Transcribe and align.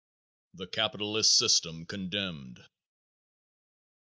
_The 0.57 0.71
Capitalist 0.71 1.37
System 1.37 1.85
Condemned. 1.85 2.65